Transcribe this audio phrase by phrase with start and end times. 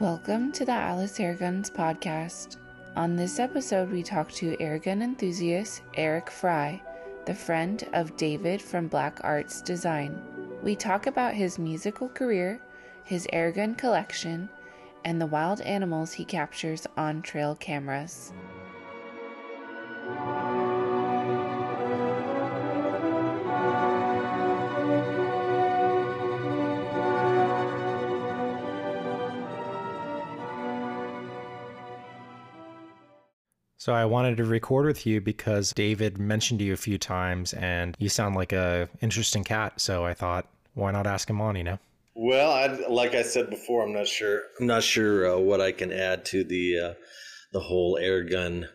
[0.00, 2.58] Welcome to the Alice Airguns podcast.
[2.94, 6.80] On this episode, we talk to airgun enthusiast Eric Fry,
[7.26, 10.22] the friend of David from Black Arts Design.
[10.62, 12.60] We talk about his musical career,
[13.02, 14.48] his airgun collection,
[15.04, 18.32] and the wild animals he captures on trail cameras.
[33.88, 37.96] So I wanted to record with you because David mentioned you a few times and
[37.98, 39.80] you sound like a interesting cat.
[39.80, 41.78] So I thought, why not ask him on, you know?
[42.14, 44.42] Well, I, like I said before, I'm not sure.
[44.60, 46.94] I'm not sure uh, what I can add to the uh,
[47.54, 48.68] the whole air gun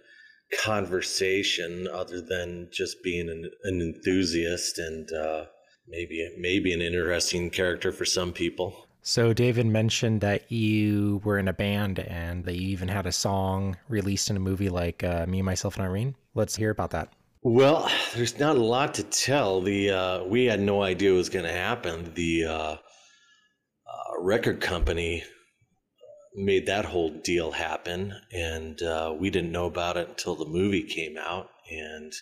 [0.63, 5.45] conversation, other than just being an, an enthusiast and uh,
[5.87, 8.87] maybe maybe an interesting character for some people.
[9.05, 13.11] So David mentioned that you were in a band and that you even had a
[13.11, 16.15] song released in a movie like uh, Me, Myself, and Irene.
[16.35, 17.11] Let's hear about that.
[17.41, 19.59] Well, there's not a lot to tell.
[19.59, 22.13] The uh, we had no idea it was going to happen.
[22.13, 22.77] The uh, uh,
[24.21, 25.25] record company
[26.33, 30.83] made that whole deal happen, and uh, we didn't know about it until the movie
[30.83, 31.49] came out.
[31.69, 32.13] And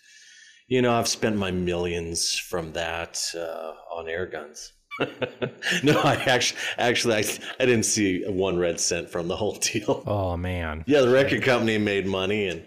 [0.68, 4.74] you know, I've spent my millions from that uh, on air guns.
[5.84, 7.24] no, I actually, actually, I,
[7.60, 10.04] I didn't see one red cent from the whole deal.
[10.08, 10.84] Oh man.
[10.88, 12.66] Yeah, the record company made money, and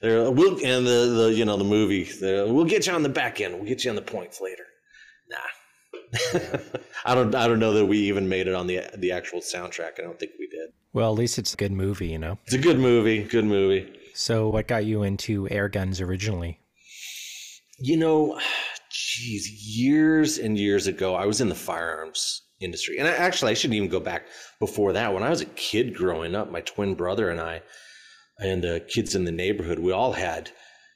[0.00, 2.08] they're we'll and the, the you know the movie.
[2.20, 3.54] We'll get you on the back end.
[3.54, 4.64] We'll get you on the points later.
[5.30, 5.38] Nah,
[7.04, 7.34] I don't.
[7.34, 9.98] I don't know that we even made it on the the actual soundtrack.
[9.98, 10.70] I don't think we did.
[10.92, 12.38] Well, at least it's a good movie, you know.
[12.44, 13.24] It's a good movie.
[13.24, 13.92] Good movie.
[14.14, 16.60] So, what got you into air guns originally?
[17.78, 18.38] You know,
[18.94, 22.98] geez, years and years ago, I was in the firearms industry.
[22.98, 24.26] And I, actually, I shouldn't even go back
[24.60, 25.12] before that.
[25.12, 27.62] When I was a kid growing up, my twin brother and I,
[28.38, 30.50] and the kids in the neighborhood, we all had,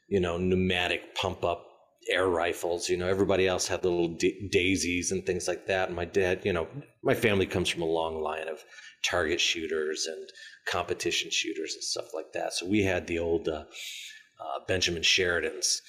[0.08, 1.64] you know, pneumatic pump up
[2.10, 2.88] air rifles.
[2.88, 4.16] You know, everybody else had little
[4.50, 5.88] daisies and things like that.
[5.88, 6.68] And my dad, you know,
[7.02, 8.64] my family comes from a long line of
[9.04, 10.28] target shooters and
[10.66, 12.52] competition shooters and stuff like that.
[12.54, 13.64] So we had the old uh,
[14.40, 15.80] uh, Benjamin Sheridans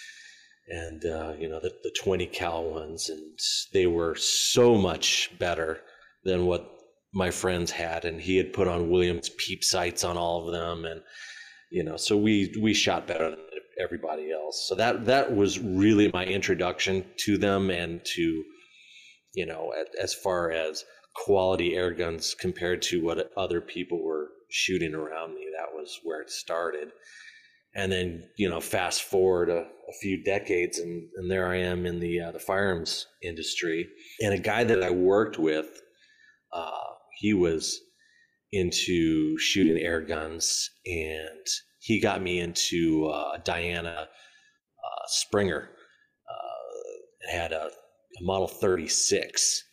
[0.69, 3.39] and uh, you know the, the 20 cal ones and
[3.73, 5.81] they were so much better
[6.23, 6.69] than what
[7.13, 10.85] my friends had and he had put on williams peep sights on all of them
[10.85, 11.01] and
[11.71, 13.39] you know so we we shot better than
[13.79, 14.67] everybody else.
[14.67, 18.43] So that that was really my introduction to them and to
[19.33, 20.83] you know as far as
[21.15, 26.21] quality air guns compared to what other people were shooting around me that was where
[26.21, 26.89] it started
[27.75, 31.85] and then you know fast forward a, a few decades and, and there i am
[31.85, 33.87] in the uh, the firearms industry.
[34.21, 35.67] And a guy that i worked with
[36.53, 36.87] uh,
[37.17, 37.79] he was
[38.51, 41.45] into shooting air guns and
[41.79, 45.69] he got me into uh, diana uh, springer
[46.29, 47.69] uh, had a,
[48.19, 49.63] a model 36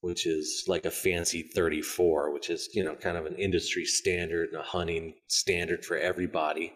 [0.00, 4.48] which is like a fancy 34 which is you know kind of an industry standard
[4.50, 6.72] and a hunting standard for everybody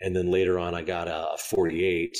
[0.00, 2.16] and then later on I got a 48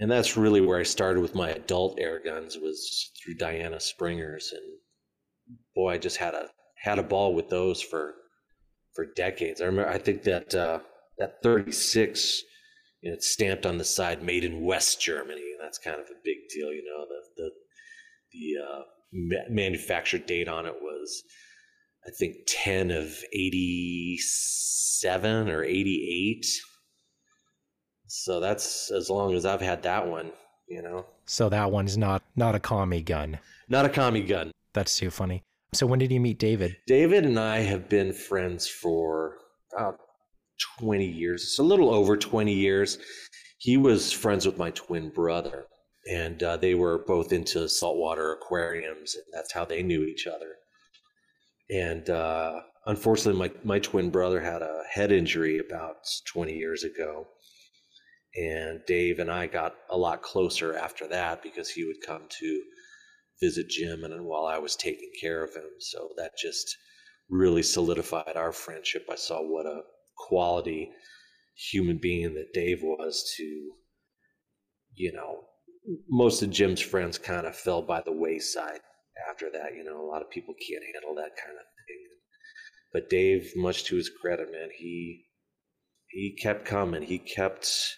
[0.00, 4.50] and that's really where I started with my adult air guns was through Diana Springers.
[4.50, 6.48] And boy I just had a
[6.82, 8.14] had a ball with those for
[8.94, 9.60] for decades.
[9.60, 10.80] I remember I think that uh,
[11.18, 12.42] that 36
[13.02, 15.52] you know, it's stamped on the side made in West Germany.
[15.52, 17.50] And that's kind of a big deal you know the the
[18.32, 21.22] the uh, manufactured date on it was
[22.06, 26.46] I think 10 of 87 or 88.
[28.06, 30.32] So that's as long as I've had that one,
[30.66, 31.06] you know.
[31.26, 33.38] So that one's not not a commie gun.
[33.68, 34.50] Not a commie gun.
[34.72, 35.42] That's too funny.
[35.72, 36.76] So when did you meet David?
[36.86, 39.36] David and I have been friends for
[39.72, 40.00] about
[40.80, 41.42] 20 years.
[41.42, 42.98] It's a little over 20 years.
[43.58, 45.66] He was friends with my twin brother,
[46.10, 50.56] and uh, they were both into saltwater aquariums, and that's how they knew each other
[51.72, 55.96] and uh, unfortunately, my my twin brother had a head injury about
[56.32, 57.26] 20 years ago,
[58.36, 62.62] and Dave and I got a lot closer after that because he would come to
[63.40, 66.76] visit Jim, and while I was taking care of him, so that just
[67.28, 69.06] really solidified our friendship.
[69.10, 69.82] I saw what a
[70.16, 70.90] quality
[71.70, 73.44] human being that Dave was to,
[74.94, 75.44] you know,
[76.08, 78.80] most of Jim's friends kind of fell by the wayside
[79.28, 79.74] after that.
[79.76, 82.06] You know, a lot of people can't handle that kind of thing.
[82.92, 85.24] But Dave, much to his credit, man, he
[86.08, 87.02] he kept coming.
[87.02, 87.96] He kept,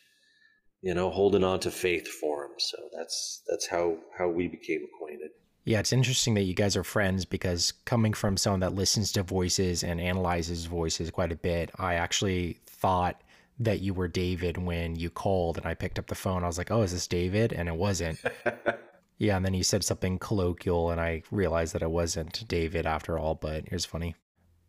[0.83, 2.53] you know, holding on to faith for him.
[2.59, 5.31] So that's that's how how we became acquainted.
[5.65, 9.23] Yeah, it's interesting that you guys are friends because coming from someone that listens to
[9.23, 13.23] voices and analyzes voices quite a bit, I actually thought
[13.61, 16.43] that you were David when you called and I picked up the phone.
[16.43, 17.53] I was like, oh, is this David?
[17.53, 18.21] And it wasn't.
[19.19, 23.19] yeah, and then you said something colloquial and I realized that it wasn't David after
[23.19, 24.15] all, but it was funny.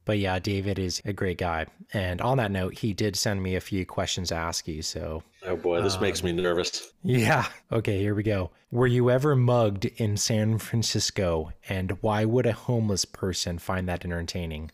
[0.05, 1.65] But yeah, David is a great guy.
[1.93, 4.81] And on that note, he did send me a few questions to ask you.
[4.81, 6.91] So, oh boy, this um, makes me nervous.
[7.03, 7.45] Yeah.
[7.71, 8.51] Okay, here we go.
[8.71, 11.51] Were you ever mugged in San Francisco?
[11.69, 14.71] And why would a homeless person find that entertaining?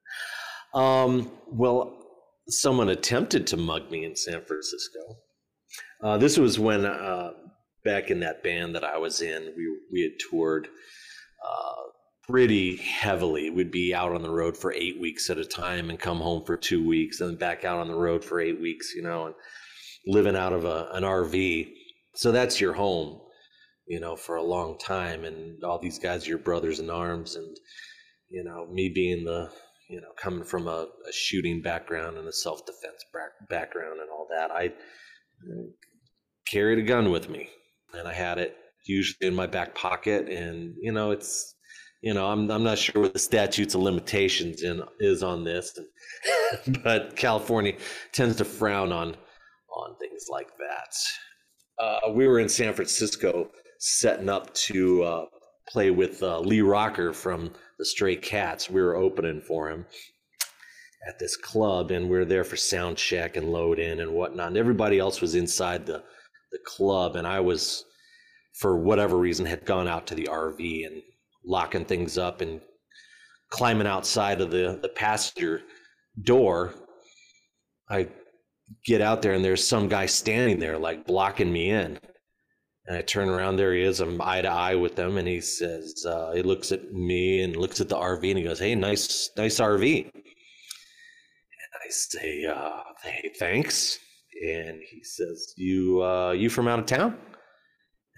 [0.74, 1.96] um, well,
[2.48, 5.00] someone attempted to mug me in San Francisco.
[6.02, 7.32] Uh, this was when, uh,
[7.84, 11.82] back in that band that I was in, we, we had toured uh,
[12.28, 13.50] pretty heavily.
[13.50, 16.44] We'd be out on the road for eight weeks at a time and come home
[16.44, 19.34] for two weeks and back out on the road for eight weeks, you know, and
[20.06, 21.68] living out of a, an RV.
[22.14, 23.20] So that's your home,
[23.86, 25.24] you know, for a long time.
[25.24, 27.36] And all these guys are your brothers in arms.
[27.36, 27.56] And,
[28.28, 29.50] you know, me being the
[29.90, 33.04] you know, coming from a, a shooting background and a self defense
[33.48, 35.66] background and all that, I uh,
[36.48, 37.48] carried a gun with me,
[37.98, 38.56] and I had it
[38.86, 40.28] usually in my back pocket.
[40.28, 41.54] And you know, it's
[42.02, 45.78] you know, I'm I'm not sure what the statutes of limitations in is on this,
[46.82, 47.74] but California
[48.12, 49.16] tends to frown on
[49.76, 51.84] on things like that.
[51.84, 55.24] Uh, we were in San Francisco setting up to uh,
[55.68, 58.68] play with uh, Lee Rocker from the Stray Cats.
[58.68, 59.86] We were opening for him
[61.08, 64.48] at this club, and we were there for sound check and load in and whatnot.
[64.48, 66.02] And everybody else was inside the
[66.52, 67.84] the club, and I was,
[68.54, 71.02] for whatever reason, had gone out to the RV and
[71.44, 72.60] locking things up and
[73.50, 75.62] climbing outside of the the passenger
[76.22, 76.74] door.
[77.88, 78.08] I
[78.86, 81.98] get out there and there's some guy standing there like blocking me in
[82.90, 84.00] and I turn around, there he is.
[84.00, 87.54] I'm eye to eye with him, and he says, uh, he looks at me and
[87.54, 90.22] looks at the RV, and he goes, "Hey, nice, nice RV." And
[91.84, 94.00] I say, uh, "Hey, thanks."
[94.40, 97.18] And he says, "You, uh, you from out of town?"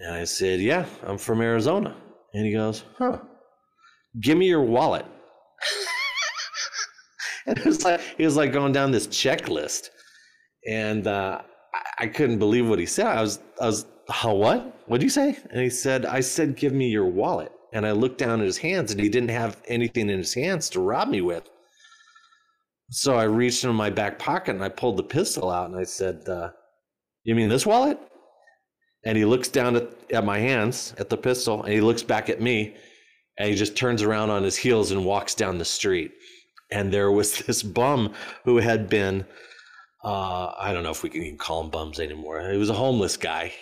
[0.00, 1.96] And I said, "Yeah, I'm from Arizona."
[2.34, 3.19] And he goes, "Huh?
[4.20, 5.06] Give me your wallet."
[7.46, 9.90] and it was like he was like going down this checklist,
[10.69, 11.42] and uh,
[11.74, 13.06] I, I couldn't believe what he said.
[13.06, 14.80] I was, I was how what?
[14.86, 15.36] What did you say?
[15.50, 17.52] And he said, I said, give me your wallet.
[17.72, 20.68] And I looked down at his hands and he didn't have anything in his hands
[20.70, 21.48] to rob me with.
[22.94, 25.84] So I reached into my back pocket and I pulled the pistol out and I
[25.84, 26.50] said, uh,
[27.24, 27.98] You mean this wallet?
[29.04, 32.28] And he looks down at, at my hands, at the pistol, and he looks back
[32.28, 32.76] at me
[33.38, 36.12] and he just turns around on his heels and walks down the street.
[36.70, 38.12] And there was this bum
[38.44, 39.24] who had been,
[40.04, 42.50] uh, I don't know if we can even call him bums anymore.
[42.50, 43.54] He was a homeless guy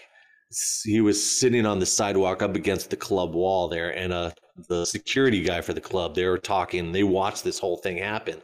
[0.85, 4.31] he was sitting on the sidewalk up against the club wall there, and uh,
[4.69, 6.91] the security guy for the club they were talking.
[6.91, 8.43] They watched this whole thing happen,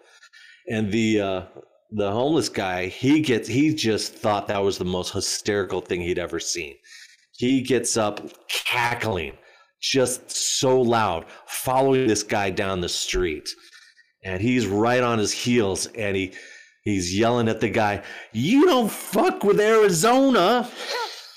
[0.69, 1.43] and the uh,
[1.93, 6.19] the homeless guy he gets he just thought that was the most hysterical thing he'd
[6.19, 6.75] ever seen.
[7.33, 9.35] He gets up cackling,
[9.81, 13.49] just so loud, following this guy down the street,
[14.25, 16.33] and he's right on his heels, and he
[16.83, 18.03] he's yelling at the guy,
[18.33, 20.69] "You don't fuck with Arizona."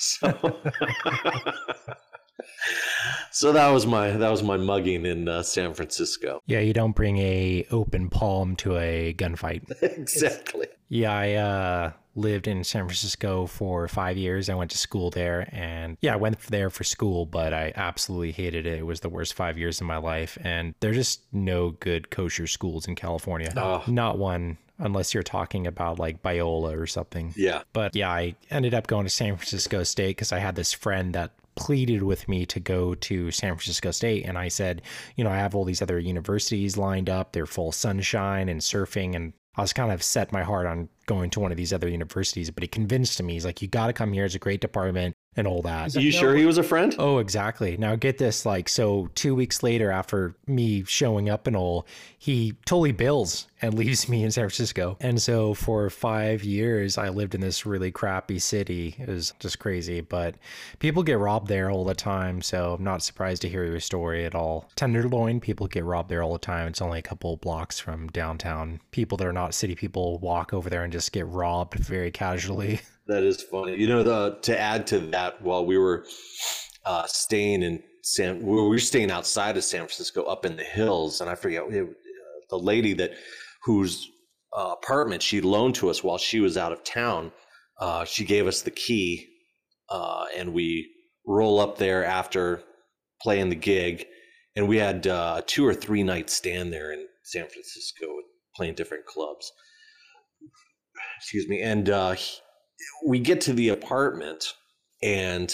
[0.01, 0.33] So,
[3.31, 6.41] so that was my that was my mugging in uh, San Francisco.
[6.45, 9.71] Yeah, you don't bring a open palm to a gunfight.
[9.81, 10.67] exactly.
[10.89, 14.49] Yeah, I uh, lived in San Francisco for five years.
[14.49, 18.31] I went to school there, and yeah, I went there for school, but I absolutely
[18.31, 18.79] hated it.
[18.79, 22.47] It was the worst five years of my life, and there's just no good kosher
[22.47, 23.53] schools in California.
[23.55, 23.83] Oh.
[23.87, 27.33] Not one unless you're talking about like Biola or something.
[27.35, 27.63] Yeah.
[27.73, 31.13] But yeah, I ended up going to San Francisco State because I had this friend
[31.13, 34.25] that pleaded with me to go to San Francisco State.
[34.25, 34.81] And I said,
[35.17, 37.33] you know, I have all these other universities lined up.
[37.33, 39.13] They're full sunshine and surfing.
[39.13, 41.89] And I was kind of set my heart on going to one of these other
[41.89, 43.33] universities, but he convinced me.
[43.33, 44.25] He's like, you got to come here.
[44.25, 45.95] It's a great department and all that.
[45.95, 46.95] Are you sure he was a friend?
[46.99, 47.77] Oh, exactly.
[47.77, 51.87] Now get this, like, so two weeks later after me showing up and all,
[52.17, 54.97] he totally bills and leaves me in San Francisco.
[54.99, 58.95] And so for five years, I lived in this really crappy city.
[58.99, 60.35] It was just crazy, but
[60.79, 62.41] people get robbed there all the time.
[62.41, 64.69] So I'm not surprised to hear your story at all.
[64.75, 66.67] Tenderloin, people get robbed there all the time.
[66.67, 68.81] It's only a couple blocks from downtown.
[68.91, 72.81] People that are not city people walk over there and just get robbed very casually.
[73.07, 73.75] That is funny.
[73.75, 76.05] You know, the, to add to that, while we were
[76.85, 81.19] uh, staying in San, we were staying outside of San Francisco, up in the hills,
[81.19, 81.91] and I forget it, uh,
[82.51, 83.13] the lady that
[83.63, 84.07] whose
[84.55, 87.31] uh, apartment she loaned to us while she was out of town.
[87.79, 89.27] Uh, she gave us the key,
[89.89, 90.91] uh, and we
[91.25, 92.61] roll up there after
[93.21, 94.05] playing the gig,
[94.55, 98.05] and we had uh, a two or three night stand there in San Francisco,
[98.55, 99.51] playing different clubs.
[101.19, 102.15] Excuse me, and uh,
[103.05, 104.53] we get to the apartment,
[105.03, 105.53] and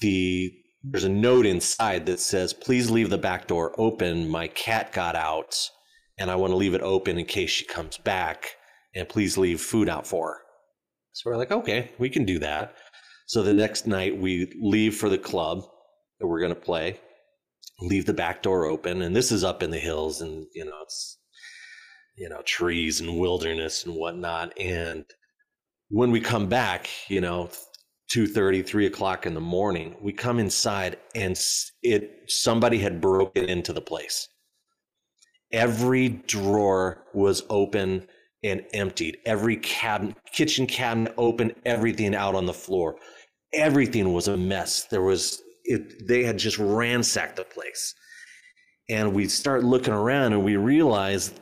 [0.00, 0.50] the
[0.82, 4.26] there's a note inside that says, "Please leave the back door open.
[4.26, 5.54] My cat got out,
[6.18, 8.56] and I want to leave it open in case she comes back.
[8.94, 10.40] And please leave food out for her."
[11.12, 12.74] So we're like, "Okay, we can do that."
[13.26, 15.62] So the next night we leave for the club
[16.20, 17.00] that we're going to play,
[17.80, 20.80] leave the back door open, and this is up in the hills, and you know
[20.82, 21.18] it's
[22.16, 24.52] you know trees and wilderness and whatnot.
[24.58, 25.04] And
[25.88, 27.50] when we come back, you know,
[28.14, 31.38] 2.30 3 o'clock in the morning we come inside and
[31.82, 34.28] it somebody had broken into the place.
[35.52, 38.06] Every drawer was open
[38.42, 39.18] and emptied.
[39.24, 42.96] Every cabinet kitchen cabinet open everything out on the floor.
[43.52, 44.84] Everything was a mess.
[44.84, 47.94] There was it, they had just ransacked the place.
[48.90, 51.32] And we start looking around and we realize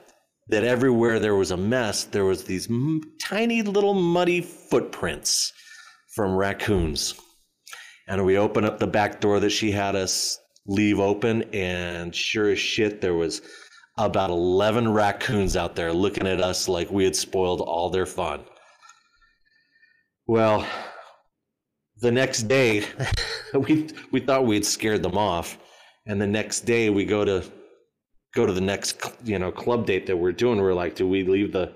[0.52, 5.50] that everywhere there was a mess there was these m- tiny little muddy footprints
[6.14, 7.14] from raccoons.
[8.06, 12.50] And we open up the back door that she had us leave open, and sure
[12.50, 13.40] as shit, there was
[13.97, 18.44] about 11 raccoons out there looking at us like we had spoiled all their fun.
[20.26, 20.66] Well,
[22.02, 22.85] the next day,
[23.54, 25.56] we we thought we'd scared them off,
[26.04, 27.42] and the next day we go to
[28.35, 30.61] go to the next you know club date that we're doing.
[30.61, 31.73] We're like, do we leave the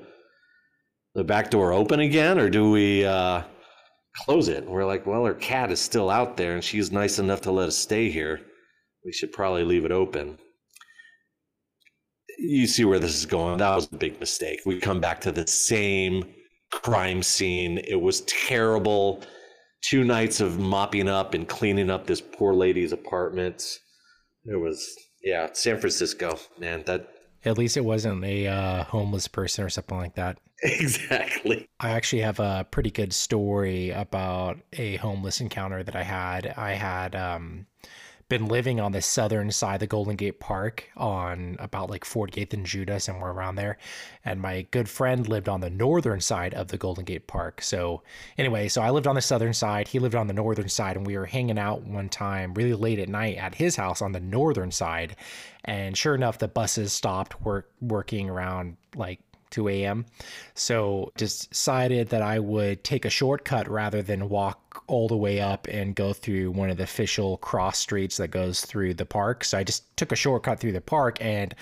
[1.15, 3.43] the back door open again, or do we uh,
[4.17, 4.65] close it.
[4.65, 7.53] And we're like, well, her cat is still out there and she's nice enough to
[7.53, 8.41] let us stay here.
[9.05, 10.39] We should probably leave it open.
[12.39, 13.59] You see where this is going.
[13.59, 14.61] That was a big mistake.
[14.67, 16.25] We come back to the same
[16.73, 17.79] crime scene.
[17.79, 19.23] It was terrible.
[19.83, 23.63] Two nights of mopping up and cleaning up this poor lady's apartment.
[24.45, 24.95] It was,
[25.27, 26.85] yeah, San Francisco, man.
[26.87, 27.09] That
[27.45, 30.39] at least it wasn't a uh, homeless person or something like that.
[30.63, 31.69] Exactly.
[31.81, 36.47] I actually have a pretty good story about a homeless encounter that I had.
[36.57, 37.67] I had um,
[38.29, 42.55] been living on the southern side of the Golden Gate Park on about like 48th
[42.55, 43.79] and Judah, somewhere around there.
[44.25, 47.63] And my good friend lived on the northern side of the Golden Gate Park.
[47.63, 48.03] So,
[48.37, 51.07] anyway, so I lived on the southern side, he lived on the northern side, and
[51.07, 54.21] we were hanging out one time really late at night at his house on the
[54.21, 55.15] northern side.
[55.65, 60.07] And sure enough, the buses stopped work, working around like 2 a.m.
[60.55, 65.67] So decided that I would take a shortcut rather than walk all the way up
[65.69, 69.45] and go through one of the official cross streets that goes through the park.
[69.45, 71.55] So I just took a shortcut through the park and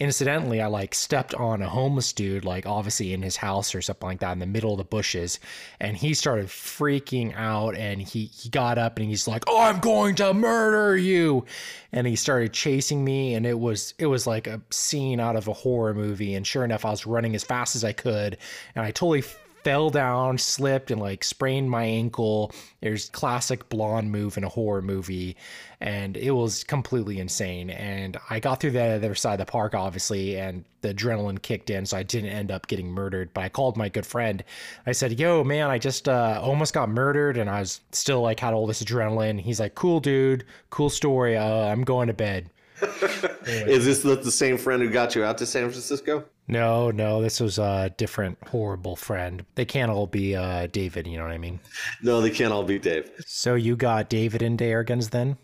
[0.00, 4.08] incidentally, I like stepped on a homeless dude, like obviously in his house or something
[4.08, 5.38] like that, in the middle of the bushes,
[5.78, 7.76] and he started freaking out.
[7.76, 11.44] And he he got up and he's like, "Oh, I'm going to murder you!"
[11.92, 15.46] And he started chasing me, and it was it was like a scene out of
[15.46, 16.34] a horror movie.
[16.34, 18.38] And sure enough, I was running as fast as I could,
[18.74, 19.22] and I totally
[19.62, 22.52] fell down, slipped, and like sprained my ankle.
[22.80, 25.36] There's classic blonde move in a horror movie,
[25.80, 27.70] and it was completely insane.
[27.70, 31.70] And I got through the other side of the park, obviously, and the adrenaline kicked
[31.70, 33.30] in, so I didn't end up getting murdered.
[33.34, 34.42] But I called my good friend.
[34.86, 38.40] I said, "Yo, man, I just uh, almost got murdered, and I was still like
[38.40, 41.36] had all this adrenaline." He's like, "Cool, dude, cool story.
[41.36, 42.50] Uh, I'm going to bed."
[42.82, 43.36] anyway.
[43.72, 46.24] Is this the, the same friend who got you out to San Francisco?
[46.50, 49.46] No, no, this was a different horrible friend.
[49.54, 51.60] They can't all be uh, David, you know what I mean?
[52.02, 53.08] No, they can't all be Dave.
[53.24, 55.38] So you got David into air guns then?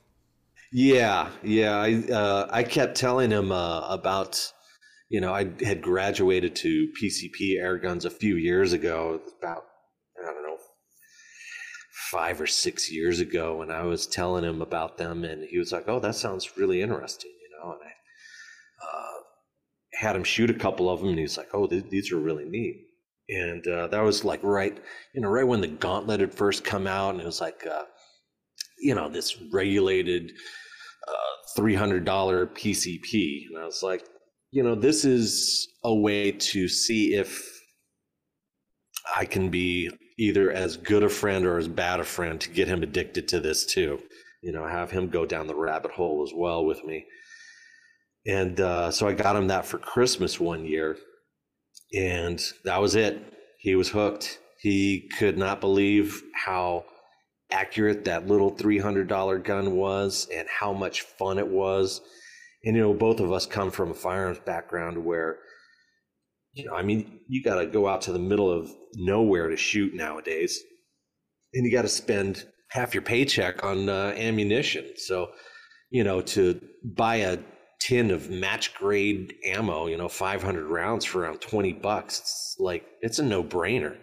[0.72, 1.76] Yeah, yeah.
[1.76, 4.52] I uh, I kept telling him uh, about,
[5.08, 9.62] you know, I had graduated to PCP air guns a few years ago, about
[10.20, 10.58] I don't know,
[12.10, 15.70] five or six years ago, and I was telling him about them, and he was
[15.70, 17.92] like, "Oh, that sounds really interesting," you know, and I
[19.96, 22.44] had him shoot a couple of them, and he's like, "Oh, th- these are really
[22.44, 22.82] neat."
[23.28, 24.76] And uh, that was like right,
[25.14, 27.84] you know, right when the Gauntlet had first come out, and it was like, uh,
[28.78, 30.32] you know, this regulated
[31.08, 34.04] uh, three hundred dollar PCP, and I was like,
[34.52, 37.42] you know, this is a way to see if
[39.16, 42.68] I can be either as good a friend or as bad a friend to get
[42.68, 44.00] him addicted to this too.
[44.42, 47.06] You know, have him go down the rabbit hole as well with me.
[48.26, 50.96] And uh, so I got him that for Christmas one year.
[51.94, 53.22] And that was it.
[53.58, 54.38] He was hooked.
[54.60, 56.84] He could not believe how
[57.50, 62.00] accurate that little $300 gun was and how much fun it was.
[62.64, 65.38] And, you know, both of us come from a firearms background where,
[66.54, 69.56] you know, I mean, you got to go out to the middle of nowhere to
[69.56, 70.60] shoot nowadays.
[71.54, 74.84] And you got to spend half your paycheck on uh, ammunition.
[74.96, 75.30] So,
[75.90, 77.38] you know, to buy a
[77.78, 82.20] tin of match grade ammo, you know, 500 rounds for around 20 bucks.
[82.20, 83.96] It's like, it's a no brainer.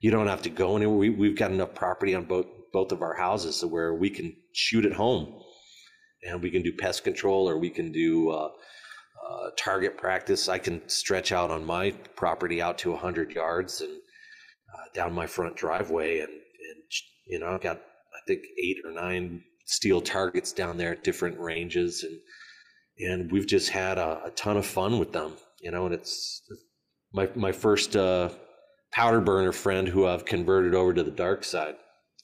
[0.00, 0.96] You don't have to go anywhere.
[0.96, 4.84] We, we've got enough property on both, both of our houses where we can shoot
[4.84, 5.42] at home
[6.22, 8.50] and we can do pest control or we can do uh,
[9.28, 10.48] uh, target practice.
[10.48, 15.26] I can stretch out on my property out to 100 yards and uh, down my
[15.26, 16.20] front driveway.
[16.20, 16.82] And, and,
[17.26, 21.38] you know, I've got, I think, eight or nine steel targets down there at different
[21.40, 22.04] ranges.
[22.04, 22.18] And,
[23.00, 26.42] and we've just had a, a ton of fun with them, you know, and it's
[27.12, 28.30] my, my first uh,
[28.92, 31.76] powder burner friend who I've converted over to the dark side.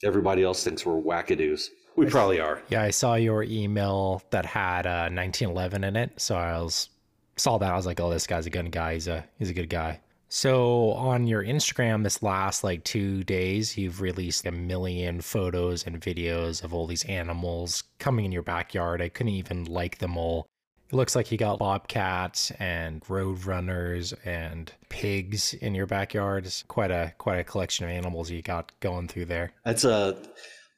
[0.03, 1.69] Everybody else thinks we're wackadoos.
[1.95, 2.61] We probably are.
[2.69, 6.89] Yeah, I saw your email that had uh, 1911 in it, so I was
[7.37, 8.93] saw that I was like, oh, this guy's a good guy.
[8.93, 10.01] He's a he's a good guy.
[10.27, 16.01] So on your Instagram, this last like two days, you've released a million photos and
[16.01, 19.01] videos of all these animals coming in your backyard.
[19.01, 20.47] I couldn't even like them all.
[20.95, 26.45] Looks like you got bobcats and roadrunners and pigs in your backyard.
[26.45, 29.51] It's quite a quite a collection of animals you got going through there.
[29.65, 30.17] That's a,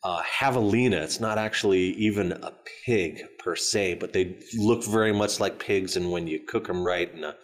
[0.04, 0.94] a javelina.
[1.04, 2.52] It's not actually even a
[2.84, 5.96] pig per se, but they look very much like pigs.
[5.96, 7.36] And when you cook them right in a,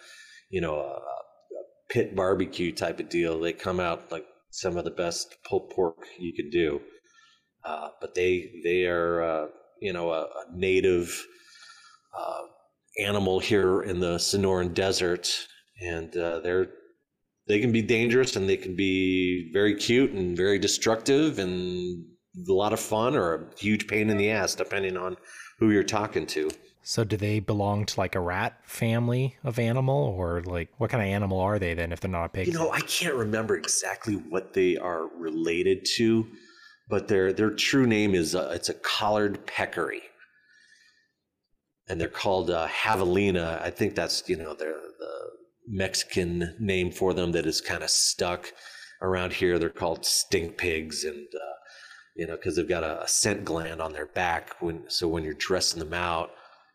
[0.49, 4.83] you know, a, a pit barbecue type of deal, they come out like some of
[4.83, 6.81] the best pulled pork you can do.
[7.63, 9.47] Uh, but they they are uh,
[9.79, 11.23] you know a, a native
[12.17, 12.41] uh,
[12.99, 15.29] animal here in the Sonoran Desert,
[15.81, 16.67] and uh, they're
[17.47, 22.05] they can be dangerous and they can be very cute and very destructive and
[22.47, 25.17] a lot of fun or a huge pain in the ass depending on
[25.59, 26.49] who you're talking to.
[26.85, 31.01] So do they belong to like a rat family of animal or like what kind
[31.01, 32.47] of animal are they then if they're not a pig?
[32.47, 36.27] You know, I can't remember exactly what they are related to,
[36.89, 40.01] but their their true name is uh, it's a collared peccary
[41.87, 43.61] and they're called uh, javelina.
[43.61, 44.75] I think that's you know the
[45.67, 48.51] Mexican name for them that is kind of stuck
[49.01, 49.59] around here.
[49.59, 51.55] They're called stink pigs, and uh,
[52.15, 54.61] you know because they've got a, a, scent gland on their back.
[54.61, 56.31] When so when you're dressing them out,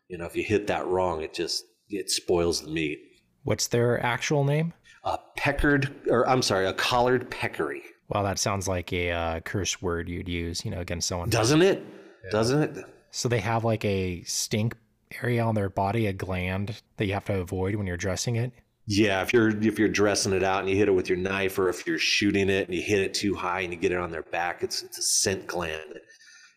[0.07, 2.99] you know if you hit that wrong, it just it spoils the meat.
[3.43, 4.73] What's their actual name?
[5.03, 7.81] A peckered, or I'm sorry, a collared peccary.
[8.09, 11.29] Well, that sounds like a uh, curse word you'd use, you know, against someone.
[11.29, 11.83] Doesn't it?
[12.25, 12.31] Yeah.
[12.31, 12.85] Doesn't it?
[13.11, 14.75] So they have like a stink
[15.21, 18.51] area on their body, a gland that you have to avoid when you're dressing it?
[18.85, 21.59] Yeah, if you're if you're dressing it out and you hit it with your knife,
[21.59, 23.99] or if you're shooting it and you hit it too high and you get it
[23.99, 25.99] on their back, it's it's a scent gland.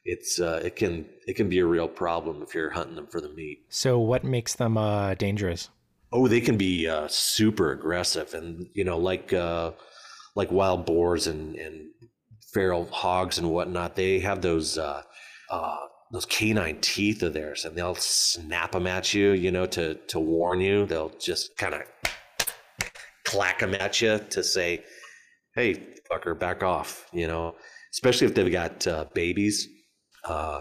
[0.05, 3.21] It's uh, it can it can be a real problem if you're hunting them for
[3.21, 3.67] the meat.
[3.69, 5.69] So, what makes them uh, dangerous?
[6.11, 9.73] Oh, they can be uh, super aggressive, and you know, like uh,
[10.35, 11.91] like wild boars and and
[12.53, 13.95] feral hogs and whatnot.
[13.95, 15.03] They have those uh,
[15.51, 15.77] uh,
[16.13, 20.21] those canine teeth of theirs and they'll snap them at you, you know, to, to
[20.21, 20.85] warn you.
[20.85, 21.83] They'll just kind of
[23.25, 24.85] clack them at you to say,
[25.55, 27.55] hey, fucker, back off, you know,
[27.95, 29.67] especially if they've got uh, babies.
[30.25, 30.61] Uh,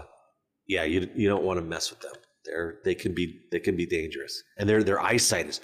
[0.66, 2.14] yeah, you, you don't want to mess with them.
[2.46, 5.60] They're, they can be, they can be dangerous and their, their eyesight is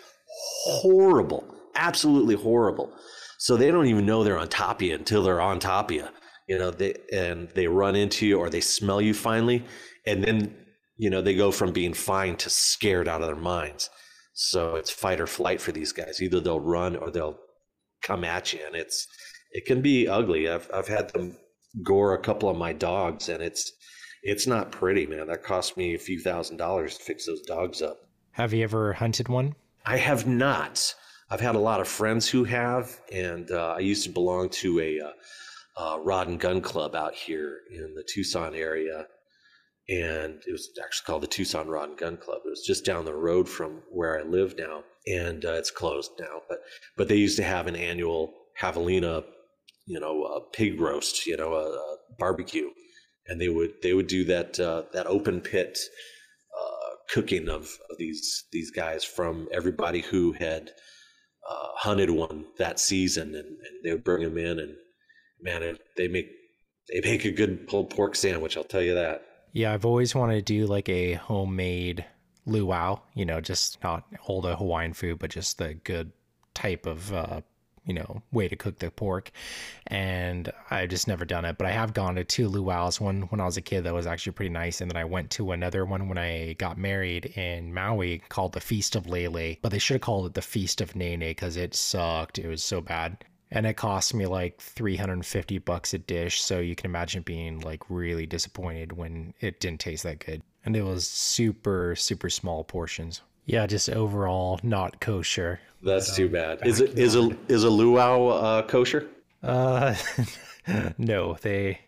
[0.65, 2.93] horrible, absolutely horrible.
[3.39, 5.97] So they don't even know they're on top of you until they're on top of
[5.97, 6.09] you
[6.49, 9.65] you know they and they run into you or they smell you finally
[10.07, 10.55] and then
[10.97, 13.91] you know they go from being fine to scared out of their minds.
[14.33, 16.23] So it's fight or flight for these guys.
[16.23, 17.39] Either they'll run or they'll
[18.03, 19.07] come at you and it's
[19.53, 20.49] it can be ugly.
[20.49, 21.37] I've i've had them
[21.85, 23.73] gore a couple of my dogs and it's
[24.23, 25.29] it's not pretty man.
[25.29, 27.99] That cost me a few thousand dollars to fix those dogs up.
[28.33, 29.55] Have you ever hunted one?
[29.85, 30.95] I have not.
[31.31, 34.81] I've had a lot of friends who have and uh, i used to belong to
[34.81, 35.11] a uh,
[35.79, 39.07] uh, rod and gun club out here in the Tucson area.
[39.89, 42.43] And it was actually called the Tucson Rod and Gun Club.
[42.45, 46.11] It was just down the road from where I live now, and uh, it's closed
[46.21, 46.43] now.
[46.47, 46.59] But
[46.95, 49.25] but they used to have an annual javelina,
[49.87, 52.69] you know, a pig roast, you know, a, a, barbecue,
[53.29, 55.79] and they would they would do that uh, that open pit
[56.55, 60.71] uh, cooking of, of, these these guys from everybody who had
[61.49, 64.77] uh, hunted one that season, and, and they would bring them in and
[65.41, 66.31] man, it, they make
[66.89, 68.57] they make a good pulled pork sandwich.
[68.57, 69.23] I'll tell you that.
[69.53, 72.05] Yeah, I've always wanted to do like a homemade
[72.47, 73.01] luau.
[73.15, 76.13] You know, just not all the Hawaiian food, but just the good
[76.55, 77.41] type of uh,
[77.85, 79.31] you know way to cook the pork.
[79.87, 83.01] And I've just never done it, but I have gone to two luau's.
[83.01, 85.31] One when I was a kid that was actually pretty nice, and then I went
[85.33, 89.57] to another one when I got married in Maui called the Feast of Lele.
[89.61, 92.39] But they should have called it the Feast of Nene because it sucked.
[92.39, 96.75] It was so bad and it cost me like 350 bucks a dish so you
[96.75, 101.09] can imagine being like really disappointed when it didn't taste that good And it was
[101.09, 103.23] super, super small portions.
[103.47, 105.61] Yeah, just overall not kosher.
[105.83, 106.67] That's too bad.
[106.67, 109.09] Is it is a is a luau uh, kosher?
[109.43, 109.95] Uh,
[110.99, 111.81] no, they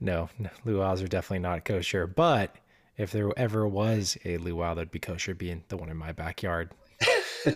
[0.00, 2.08] no, no luau's are definitely not kosher.
[2.08, 2.56] But
[2.96, 6.70] if there ever was a luau that'd be kosher, being the one in my backyard.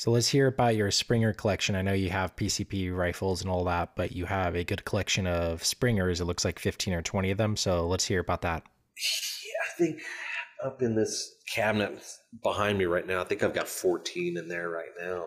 [0.00, 1.76] so let's hear about your Springer collection.
[1.76, 5.26] I know you have PCP rifles and all that, but you have a good collection
[5.26, 6.22] of Springers.
[6.22, 7.54] It looks like fifteen or twenty of them.
[7.54, 8.62] So let's hear about that.
[9.44, 10.00] Yeah, I think
[10.64, 12.02] up in this cabinet
[12.42, 15.26] behind me right now, I think I've got fourteen in there right now.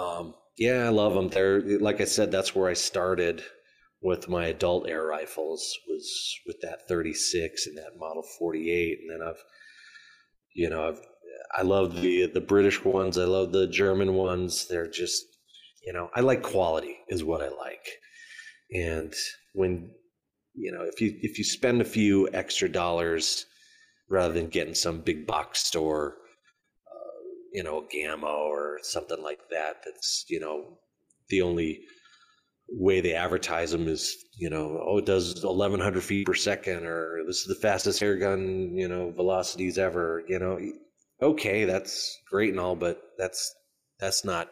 [0.00, 1.26] Um, yeah, I love them.
[1.26, 3.42] They're like I said, that's where I started
[4.00, 9.28] with my adult air rifles was with that 36 and that model 48 and then
[9.28, 9.42] I've
[10.54, 11.00] you know I've
[11.56, 15.24] I love the the British ones I love the German ones they're just
[15.84, 17.86] you know I like quality is what I like
[18.72, 19.12] and
[19.54, 19.90] when
[20.54, 23.46] you know if you if you spend a few extra dollars
[24.08, 26.16] rather than getting some big box store
[26.90, 27.20] uh,
[27.52, 30.78] you know a Gamo or something like that that's you know
[31.28, 31.82] the only
[32.72, 37.22] way they advertise them is, you know, oh, it does 1100 feet per second, or
[37.26, 40.58] this is the fastest air gun, you know, velocities ever, you know.
[41.22, 43.54] Okay, that's great and all, but that's
[44.00, 44.50] that's not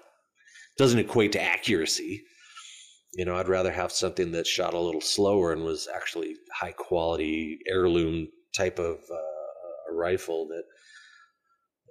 [0.79, 2.23] doesn't equate to accuracy.
[3.13, 6.71] You know, I'd rather have something that shot a little slower and was actually high
[6.71, 10.63] quality heirloom type of uh, a rifle that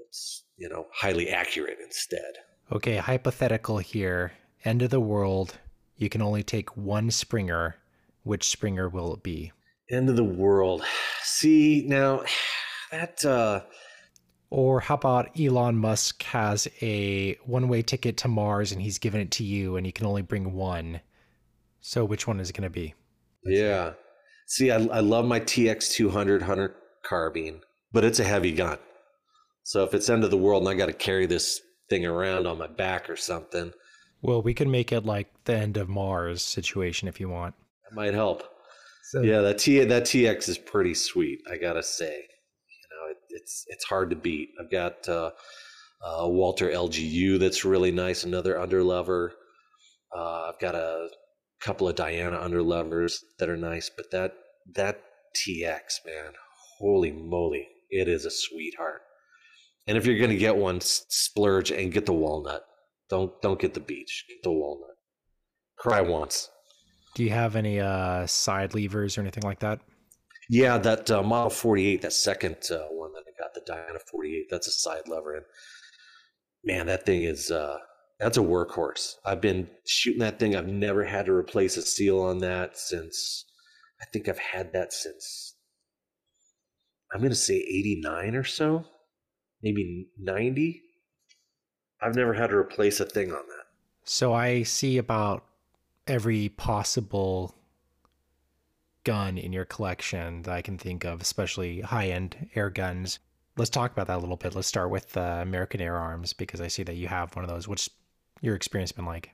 [0.07, 2.35] it's you know highly accurate instead.
[2.71, 4.31] Okay, hypothetical here.
[4.63, 5.57] End of the world
[5.97, 7.75] you can only take one Springer.
[8.23, 9.51] Which Springer will it be?
[9.91, 10.83] End of the world.
[11.21, 12.23] See, now
[12.91, 13.25] that.
[13.25, 13.63] Uh...
[14.51, 19.21] Or how about Elon Musk has a one way ticket to Mars and he's given
[19.21, 21.01] it to you and you can only bring one?
[21.81, 22.95] So which one is it going to be?
[23.43, 23.93] Yeah.
[24.47, 28.79] See, I, I love my TX 200 Hunter carbine, but it's a heavy gun.
[29.63, 32.47] So if it's end of the world and I got to carry this thing around
[32.47, 33.71] on my back or something,
[34.21, 37.55] well, we can make it like the end of Mars situation if you want.
[37.83, 38.43] That might help.
[39.03, 41.39] So, yeah, that T that TX is pretty sweet.
[41.49, 42.29] I gotta say, you know, it,
[43.39, 44.49] it's it's hard to beat.
[44.59, 45.31] I've got uh,
[46.03, 49.31] uh, Walther LGU that's really nice, another underlever.
[50.15, 51.09] Uh, I've got a
[51.61, 54.33] couple of Diana underlevers that are nice, but that
[54.75, 55.01] that
[55.35, 56.33] TX man,
[56.79, 59.01] holy moly, it is a sweetheart.
[59.87, 62.63] And if you're gonna get one, splurge and get the walnut.
[63.09, 64.25] Don't don't get the beech.
[64.27, 64.95] Get the walnut.
[65.77, 66.49] Cry once.
[67.15, 69.79] Do you have any uh, side levers or anything like that?
[70.49, 74.71] Yeah, that uh, Model 48, that second uh, one that the Diana 48, that's a
[74.71, 75.35] side lever.
[75.35, 75.45] And
[76.63, 77.77] man, that thing is, uh,
[78.19, 79.15] that's a workhorse.
[79.25, 80.55] I've been shooting that thing.
[80.55, 83.45] I've never had to replace a seal on that since,
[84.01, 85.55] I think I've had that since,
[87.13, 88.85] I'm going to say 89 or so,
[89.63, 90.81] maybe 90.
[92.01, 93.65] I've never had to replace a thing on that.
[94.03, 95.45] So I see about
[96.07, 97.55] every possible
[99.03, 103.19] gun in your collection that I can think of, especially high end air guns.
[103.59, 104.55] Let's talk about that a little bit.
[104.55, 107.51] Let's start with uh, American Air Arms because I see that you have one of
[107.51, 107.67] those.
[107.67, 107.89] What's
[108.39, 109.31] your experience been like?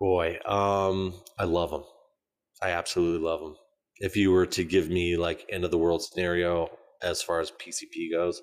[0.00, 1.84] Boy, um, I love them.
[2.60, 3.54] I absolutely love them.
[3.98, 6.68] If you were to give me like end of the world scenario
[7.00, 8.42] as far as PCP goes,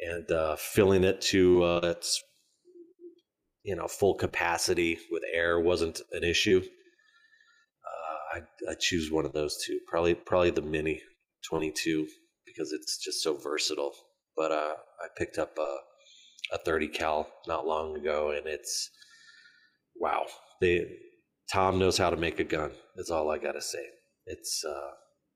[0.00, 2.22] and uh, filling it to uh, its
[3.62, 6.62] you know full capacity with air wasn't an issue.
[7.84, 9.80] Uh, I I choose one of those two.
[9.86, 11.02] Probably probably the Mini
[11.46, 12.06] 22
[12.54, 13.92] because it's just so versatile.
[14.36, 15.76] But uh, I picked up a
[16.52, 18.90] a 30 cal not long ago, and it's
[19.96, 20.26] wow.
[20.60, 20.86] They
[21.52, 22.72] Tom knows how to make a gun.
[22.96, 23.84] That's all I gotta say.
[24.26, 24.90] It's uh,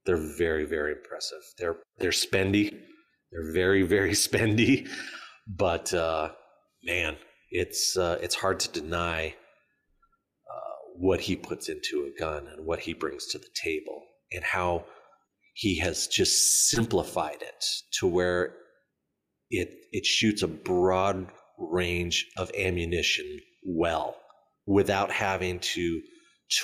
[0.04, 1.42] they're very very impressive.
[1.58, 2.78] They're they're spendy
[3.32, 4.88] they're very, very spendy,
[5.46, 6.30] but uh,
[6.84, 7.16] man,
[7.50, 9.34] it's uh, it's hard to deny
[10.50, 14.02] uh, what he puts into a gun and what he brings to the table,
[14.32, 14.84] and how
[15.56, 18.54] he has just simplified it to where
[19.50, 24.16] it it shoots a broad range of ammunition well
[24.66, 26.02] without having to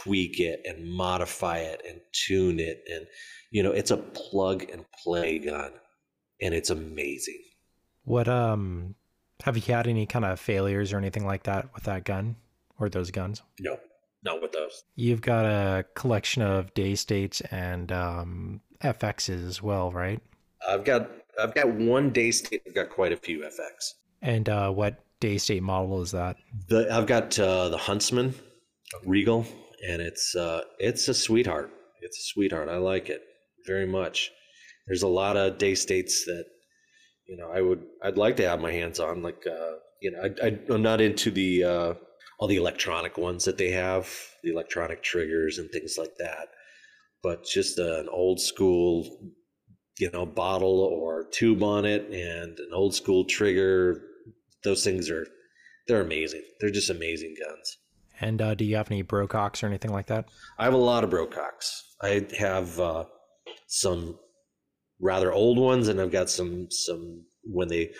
[0.03, 3.07] tweak it and modify it and tune it and
[3.51, 5.73] you know it's a plug and play gun
[6.43, 7.43] and it's amazing.
[8.05, 8.95] What um
[9.43, 12.37] have you had any kind of failures or anything like that with that gun
[12.79, 13.41] or those guns?
[13.59, 13.79] No,
[14.23, 14.85] not with those.
[14.97, 20.21] You've got a collection of Daystates and um, FXs as well, right?
[20.69, 22.61] I've got I've got one Daystate.
[22.67, 23.95] I've got quite a few FX.
[24.21, 26.37] And uh, what Daystate model is that?
[26.69, 28.35] The I've got uh, the Huntsman
[29.05, 29.47] Regal,
[29.89, 31.71] and it's uh, it's a sweetheart.
[32.01, 32.69] It's a sweetheart.
[32.69, 33.23] I like it
[33.67, 34.31] very much
[34.87, 36.45] there's a lot of Daystates that
[37.27, 39.23] you know I would I'd like to have my hands on.
[39.23, 41.95] Like uh, you know I, I am not into the uh,
[42.43, 46.49] all the electronic ones that they have, the electronic triggers and things like that.
[47.23, 49.33] But just an old school,
[50.01, 54.03] you know, bottle or tube on it and an old school trigger.
[54.65, 55.25] Those things are
[55.87, 56.43] they're amazing.
[56.59, 57.79] They're just amazing guns.
[58.21, 60.25] And uh, do you have any Brococks or anything like that?
[60.59, 61.71] I have a lot of Brococks.
[62.03, 63.05] I have uh,
[63.69, 64.19] some
[65.01, 67.93] rather old ones, and I've got some some when they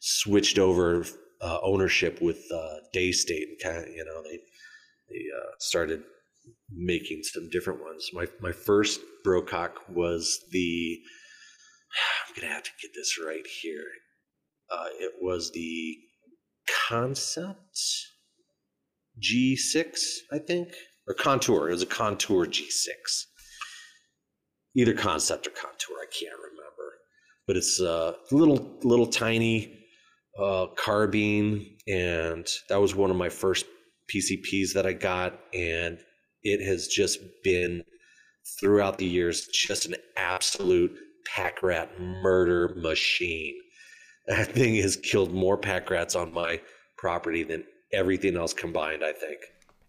[0.00, 1.06] switched over
[1.40, 4.38] uh, ownership with uh, Daystate, and kind of you know they
[5.08, 6.02] they uh, started
[6.70, 8.10] making some different ones.
[8.12, 11.00] My my first Brocock was the
[12.28, 13.84] I'm gonna have to get this right here.
[14.70, 15.96] Uh, it was the
[16.88, 17.78] Concept
[19.20, 20.00] G6,
[20.32, 20.68] I think,
[21.08, 21.68] or Contour.
[21.68, 22.90] It was a Contour G6.
[24.76, 26.98] Either Concept or Contour, I can't remember.
[27.46, 29.79] But it's a little, little tiny
[30.40, 33.66] uh, carbine, and that was one of my first
[34.12, 35.98] PCPs that I got, and
[36.42, 37.84] it has just been
[38.58, 40.96] throughout the years just an absolute
[41.34, 43.54] pack rat murder machine.
[44.26, 46.60] That thing has killed more pack rats on my
[46.96, 49.38] property than everything else combined, I think.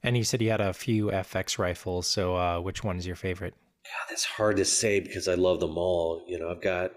[0.03, 2.07] And you said you had a few FX rifles.
[2.07, 3.53] So uh, which one is your favorite?
[3.83, 6.23] God, that's hard to say because I love them all.
[6.27, 6.91] You know, I've got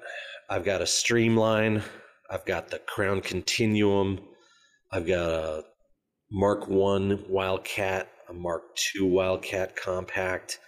[0.49, 1.83] I've got a Streamline,
[2.31, 4.21] I've got the Crown Continuum,
[4.93, 5.65] I've got a
[6.31, 10.59] Mark One Wildcat, a Mark Two Wildcat Compact.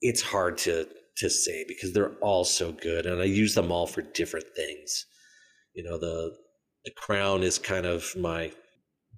[0.00, 0.88] It's hard to
[1.18, 5.06] to say because they're all so good, and I use them all for different things.
[5.74, 6.36] You know, the
[6.84, 8.52] the Crown is kind of my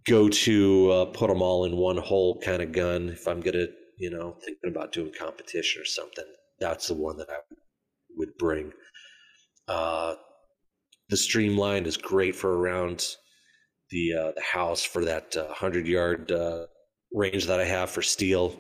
[0.07, 3.09] go to uh, put them all in one hole kind of gun.
[3.11, 3.66] If I'm gonna,
[3.99, 6.25] you know, thinking about doing competition or something,
[6.59, 7.38] that's the one that I
[8.16, 8.73] would bring.
[9.68, 10.14] Uh,
[11.11, 13.05] the streamline is great for around
[13.90, 16.66] the uh, the house for that uh, hundred yard uh,
[17.12, 18.57] range that I have for steel.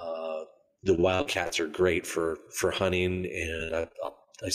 [0.00, 0.44] Uh,
[0.82, 3.88] the wildcats are great for for hunting, and I,
[4.42, 4.50] I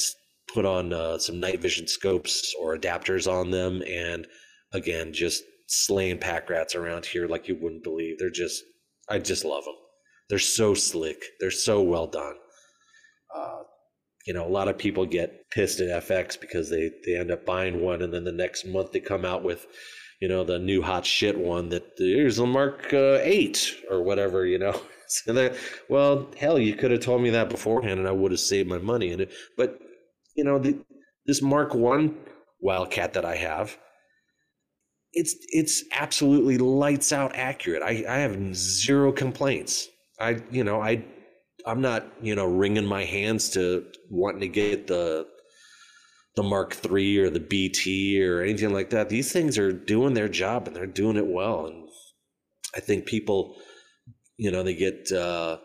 [0.53, 4.27] put on uh, some night vision scopes or adapters on them, and
[4.73, 8.17] again, just slaying pack rats around here like you wouldn't believe.
[8.19, 8.63] They're just,
[9.09, 9.75] I just love them.
[10.29, 11.23] They're so slick.
[11.39, 12.35] They're so well done.
[14.25, 17.45] You know, a lot of people get pissed at FX because they they end up
[17.45, 19.67] buying one, and then the next month they come out with,
[20.19, 24.45] you know, the new hot shit one that here's a Mark uh, Eight or whatever.
[24.45, 25.55] You know, so that
[25.89, 28.79] well, hell, you could have told me that beforehand, and I would have saved my
[28.79, 29.31] money it.
[29.57, 29.79] But
[30.35, 30.79] you know, the,
[31.25, 32.17] this Mark One
[32.61, 33.77] Wildcat that I have
[35.15, 37.81] it's it's absolutely lights out accurate.
[37.81, 39.87] I, I have zero complaints.
[40.19, 41.03] I you know I
[41.65, 45.27] I'm not you know wringing my hands to wanting to get the
[46.35, 49.09] the Mark three or the BT or anything like that.
[49.09, 51.67] These things are doing their job and they're doing it well.
[51.67, 51.87] And
[52.75, 53.55] I think people,
[54.37, 55.57] you know, they get uh,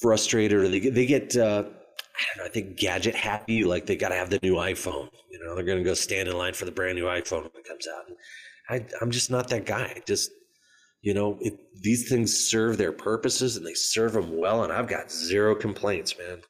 [0.00, 1.64] frustrated or they get they get uh,
[2.18, 5.08] I don't know, I think gadget happy, like they got to have the new iPhone.
[5.30, 7.52] You know, they're going to go stand in line for the brand new iPhone when
[7.54, 8.04] it comes out.
[8.08, 8.16] And
[8.68, 10.02] I, I'm just not that guy.
[10.06, 10.30] Just,
[11.00, 14.64] you know, it, these things serve their purposes and they serve them well.
[14.64, 16.42] And I've got zero complaints, man.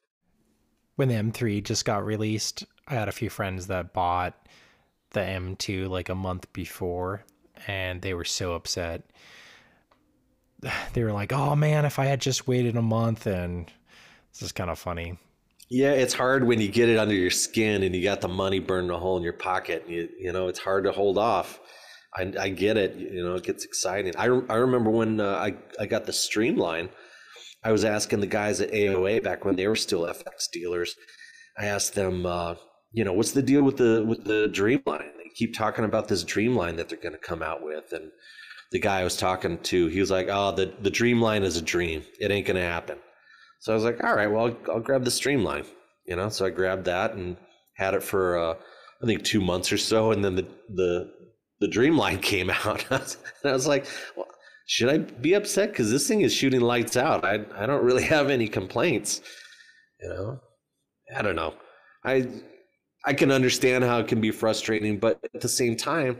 [0.95, 4.47] When the M3 just got released, I had a few friends that bought
[5.11, 7.23] the M2 like a month before
[7.67, 9.03] and they were so upset.
[10.93, 13.71] They were like, oh man, if I had just waited a month and
[14.33, 15.17] this is kind of funny
[15.69, 18.59] yeah, it's hard when you get it under your skin and you got the money
[18.59, 19.83] burning a hole in your pocket.
[19.85, 21.59] And you, you know, it's hard to hold off.
[22.15, 22.95] I, I get it.
[22.95, 24.15] You know, it gets exciting.
[24.17, 26.89] I, I remember when uh, I, I got the Streamline,
[27.63, 30.95] I was asking the guys at AOA back when they were still FX dealers.
[31.57, 32.55] I asked them, uh,
[32.91, 35.13] you know, what's the deal with the with the Dreamline?
[35.17, 38.11] They keep talking about this Dreamline that they're going to come out with, and
[38.71, 41.61] the guy I was talking to, he was like, "Oh, the the Dreamline is a
[41.61, 42.03] dream.
[42.19, 42.97] It ain't going to happen."
[43.59, 45.65] So I was like, all right, well, I'll, I'll grab the Streamline,
[46.05, 46.29] you know.
[46.29, 47.35] So I grabbed that and
[47.75, 48.55] had it for uh,
[49.03, 51.11] I think two months or so, and then the the
[51.59, 54.27] the Dreamline came out, and I was like, well,
[54.65, 57.25] should I be upset because this thing is shooting lights out?
[57.25, 59.21] I I don't really have any complaints,
[60.01, 60.39] you know.
[61.15, 61.55] I don't know.
[62.05, 62.27] I
[63.05, 66.17] I can understand how it can be frustrating, but at the same time,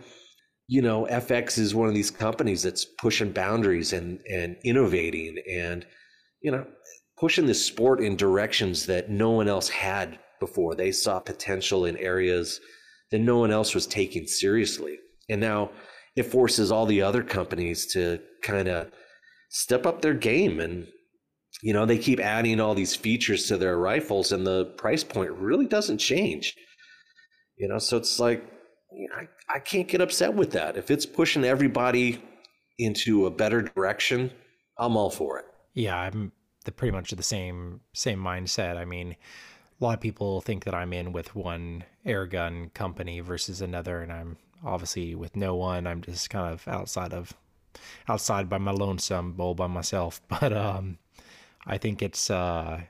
[0.67, 5.86] you know, FX is one of these companies that's pushing boundaries and and innovating and
[6.41, 6.65] you know
[7.19, 10.73] pushing the sport in directions that no one else had before.
[10.73, 12.62] They saw potential in areas
[13.12, 14.97] that no one else was taking seriously.
[15.29, 15.71] And now
[16.15, 18.91] it forces all the other companies to kind of
[19.49, 20.59] step up their game.
[20.59, 20.87] And
[21.61, 25.31] you know, they keep adding all these features to their rifles and the price point
[25.31, 26.55] really doesn't change.
[27.57, 28.43] You know, so it's like,
[29.15, 30.77] I, I can't get upset with that.
[30.77, 32.21] If it's pushing everybody
[32.79, 34.31] into a better direction,
[34.77, 35.45] I'm all for it.
[35.73, 36.31] Yeah, I'm
[36.65, 38.77] the pretty much the same same mindset.
[38.77, 39.15] I mean,
[39.79, 44.11] a lot of people think that I'm in with one airgun company versus another, and
[44.11, 45.88] I'm obviously with no one.
[45.88, 47.34] I'm just kind of outside of
[48.08, 50.22] outside by my lonesome, all by myself.
[50.28, 50.98] But um,
[51.65, 52.82] I think it's uh,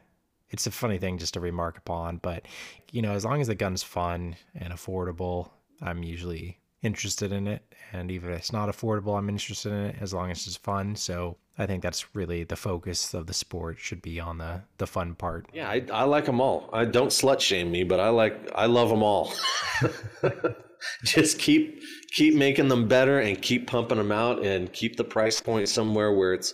[0.49, 2.17] it's a funny thing just to remark upon.
[2.17, 2.45] But
[2.91, 5.49] you know, as long as the gun's fun and affordable,
[5.81, 7.63] I'm usually interested in it.
[7.91, 10.95] And even if it's not affordable, I'm interested in it as long as it's fun.
[10.95, 14.87] So I think that's really the focus of the sport should be on the the
[14.87, 15.47] fun part.
[15.53, 16.69] Yeah, I, I like them all.
[16.71, 19.33] I don't slut shame me, but I like I love them all.
[21.03, 25.41] Just keep keep making them better and keep pumping them out and keep the price
[25.41, 26.53] point somewhere where it's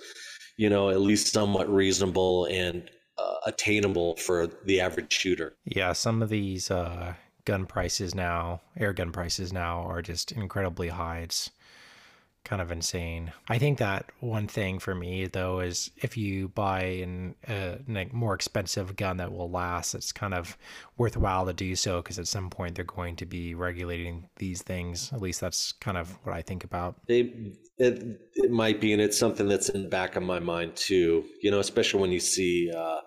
[0.58, 5.56] you know at least somewhat reasonable and uh, attainable for the average shooter.
[5.66, 7.14] Yeah, some of these uh,
[7.46, 11.20] gun prices now, air gun prices now, are just incredibly high.
[11.20, 11.52] It's
[12.46, 13.34] kind of insane.
[13.50, 17.80] I think that one thing for me though is if you buy an, a
[18.14, 20.58] more expensive gun that will last, it's kind of
[20.98, 25.12] worthwhile to do so because at some point they're going to be regulating these things.
[25.12, 26.96] At least that's kind of what I think about.
[27.08, 30.76] They it it might be, and it's something that's in the back of my mind
[30.76, 31.26] too.
[31.42, 33.00] You know, especially when you see, uh,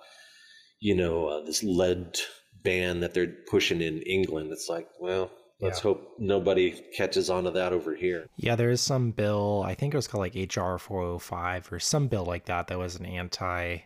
[0.81, 2.18] you know, uh, this lead
[2.64, 4.53] ban that they're pushing in England.
[4.53, 5.83] It's like, well, Let's yeah.
[5.83, 8.29] hope nobody catches on to that over here.
[8.37, 12.07] Yeah, there is some bill, I think it was called like HR 405 or some
[12.07, 13.79] bill like that that was an anti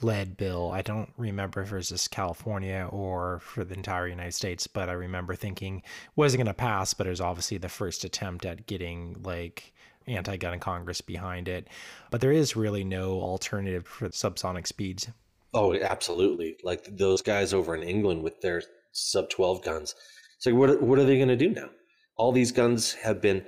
[0.00, 0.70] lead bill.
[0.70, 4.88] I don't remember if it was just California or for the entire United States, but
[4.88, 8.46] I remember thinking it wasn't going to pass, but it was obviously the first attempt
[8.46, 9.72] at getting like
[10.06, 11.66] anti-gun Congress behind it.
[12.12, 15.08] But there is really no alternative for subsonic speeds.
[15.52, 16.58] Oh, absolutely.
[16.62, 19.94] Like those guys over in England with their sub 12 guns
[20.38, 21.68] so what what are they going to do now?
[22.16, 23.44] All these guns have been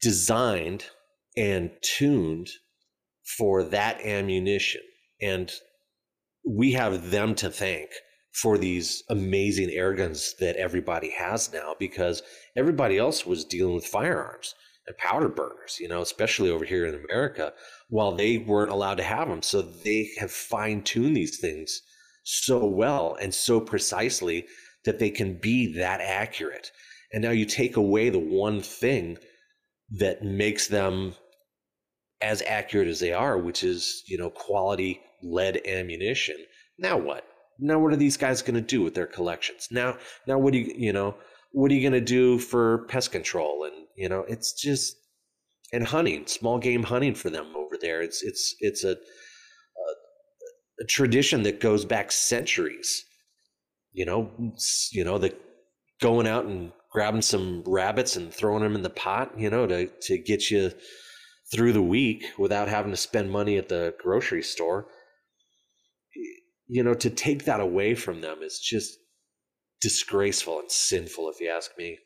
[0.00, 0.84] designed
[1.36, 2.48] and tuned
[3.38, 4.82] for that ammunition,
[5.20, 5.50] and
[6.44, 7.90] we have them to thank
[8.32, 12.22] for these amazing air guns that everybody has now because
[12.56, 14.54] everybody else was dealing with firearms
[14.86, 17.52] and powder burners, you know, especially over here in America,
[17.88, 19.42] while they weren't allowed to have them.
[19.42, 21.82] So they have fine tuned these things
[22.24, 24.46] so well and so precisely
[24.84, 26.70] that they can be that accurate.
[27.12, 29.18] And now you take away the one thing
[29.98, 31.14] that makes them
[32.20, 36.36] as accurate as they are, which is, you know, quality lead ammunition.
[36.78, 37.26] Now what?
[37.58, 39.68] Now what are these guys going to do with their collections?
[39.70, 41.16] Now, now what do you, you know,
[41.52, 43.64] what are you going to do for pest control?
[43.64, 44.96] And, you know, it's just,
[45.72, 48.02] and hunting, small game hunting for them over there.
[48.02, 48.94] It's, it's, it's a, a,
[50.80, 53.04] a tradition that goes back centuries
[53.92, 54.30] you know,
[54.90, 55.34] you know, the
[56.00, 59.86] going out and grabbing some rabbits and throwing them in the pot, you know, to
[59.86, 60.72] to get you
[61.52, 64.86] through the week without having to spend money at the grocery store.
[66.66, 68.98] You know, to take that away from them is just
[69.82, 71.98] disgraceful and sinful, if you ask me.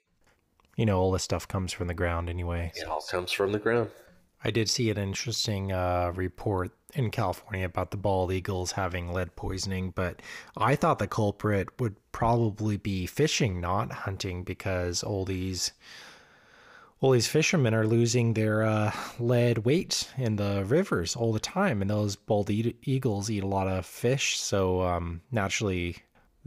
[0.77, 2.73] You know, all this stuff comes from the ground anyway.
[2.75, 3.91] It all comes from the ground.
[4.43, 9.37] I did see an interesting uh, report in California about the bald eagles having lead
[9.37, 10.21] poisoning, but
[10.57, 15.73] I thought the culprit would probably be fishing, not hunting, because all these
[17.01, 21.83] all these fishermen are losing their uh, lead weight in the rivers all the time,
[21.83, 25.97] and those bald e- eagles eat a lot of fish, so um, naturally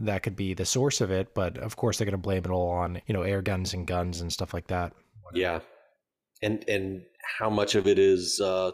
[0.00, 1.34] that could be the source of it.
[1.34, 3.86] But of course, they're going to blame it all on you know air guns and
[3.86, 4.92] guns and stuff like that.
[5.32, 5.60] Yeah,
[6.42, 7.02] and and
[7.38, 8.72] how much of it is uh,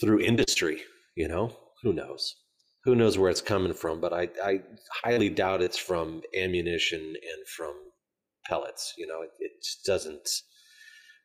[0.00, 0.80] through industry
[1.16, 1.54] you know?
[1.82, 2.36] Who knows?
[2.84, 4.60] Who knows where it's coming from but I, I
[5.04, 7.74] highly doubt it's from ammunition and from
[8.46, 9.22] pellets you know?
[9.22, 10.28] It, it just doesn't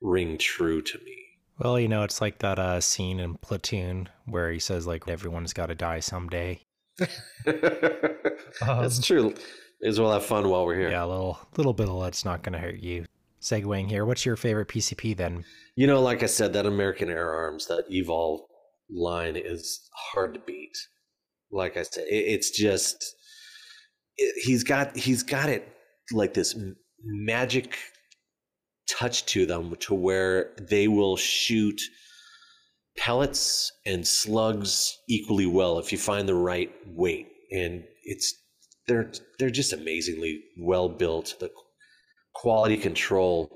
[0.01, 1.15] ring true to me.
[1.59, 5.53] Well you know it's like that uh, scene in platoon where he says like everyone's
[5.53, 6.61] got to die someday.
[7.45, 9.35] That's um, true
[9.83, 10.89] as well have fun while we're here.
[10.89, 13.05] Yeah a little little bit of that's not going to hurt you.
[13.41, 15.45] Segwaying here, what's your favorite PCP then?
[15.75, 18.45] You know, like I said, that American Air Arms, that Evol
[18.89, 20.75] line is hard to beat.
[21.51, 23.15] Like I said, it, it's just
[24.17, 25.67] it, he's got he's got it
[26.11, 26.55] like this
[27.03, 27.77] magic
[28.89, 31.81] touch to them to where they will shoot
[32.97, 37.27] pellets and slugs equally well if you find the right weight.
[37.51, 38.33] And it's
[38.87, 41.35] they're they're just amazingly well built.
[41.39, 41.51] The
[42.33, 43.49] quality control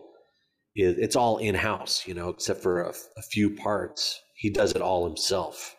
[0.76, 4.72] is it's all in house, you know, except for a, a few parts He does
[4.72, 5.76] it all himself.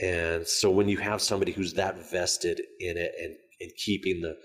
[0.00, 4.36] And so when you have somebody who's that vested in it and, and keeping the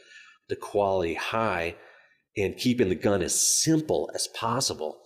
[0.50, 1.76] the quality high
[2.38, 5.00] and keeping the gun as simple as possible,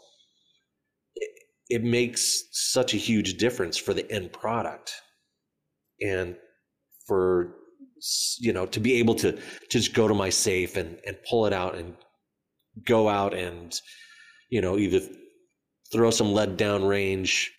[1.15, 1.30] it,
[1.69, 4.91] it makes such a huge difference for the end product.
[6.01, 6.36] And
[7.07, 7.55] for
[8.39, 11.53] you know to be able to, just go to my safe and and pull it
[11.53, 11.95] out and
[12.86, 13.80] go out and
[14.49, 14.99] you know either
[15.93, 17.53] throw some lead down range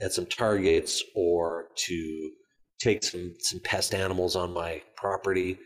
[0.00, 2.30] at some targets or to
[2.78, 5.58] take some some pest animals on my property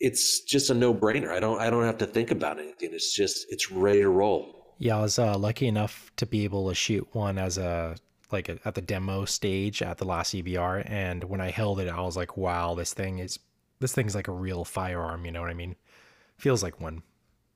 [0.00, 3.46] it's just a no-brainer i don't i don't have to think about anything it's just
[3.50, 7.06] it's ready to roll yeah i was uh, lucky enough to be able to shoot
[7.12, 7.94] one as a
[8.32, 11.88] like a, at the demo stage at the last EBR, and when I held it,
[11.88, 13.38] I was like, "Wow, this thing is
[13.78, 15.76] this thing's like a real firearm." You know what I mean?
[16.38, 17.02] Feels like one.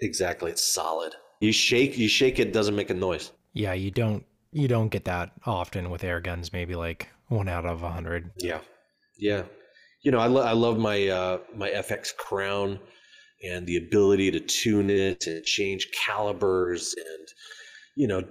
[0.01, 1.15] Exactly, it's solid.
[1.41, 3.33] You shake, you shake it, doesn't make a noise.
[3.53, 4.25] Yeah, you don't
[4.57, 6.53] you don't get that often with air guns.
[6.53, 8.31] Maybe like one out of a hundred.
[8.39, 8.61] Yeah,
[9.19, 9.43] yeah.
[10.03, 12.79] You know, I, lo- I love my uh, my FX Crown
[13.43, 17.29] and the ability to tune it and change calibers and
[17.95, 18.23] you know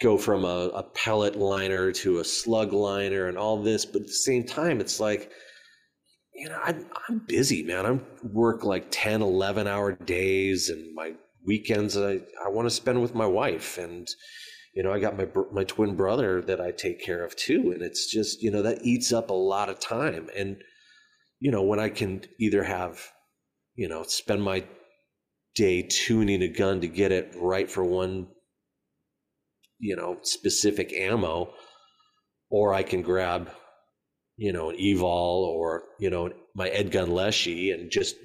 [0.00, 4.06] go from a, a pellet liner to a slug liner and all this but at
[4.06, 5.30] the same time it's like
[6.34, 11.12] you know I'm, I'm busy man i work like 10 11 hour days and my
[11.46, 14.08] weekends i, I want to spend with my wife and
[14.76, 17.82] you know i got my my twin brother that i take care of too and
[17.82, 20.28] it's just you know that eats up a lot of time.
[20.36, 20.58] And
[21.40, 23.00] you know when i can either have
[23.74, 24.64] you know spend my
[25.54, 28.28] day tuning a gun to get it right for one
[29.78, 31.52] you know specific ammo
[32.50, 33.50] or i can grab
[34.36, 38.16] you know an evol or you know my edgun leshy and just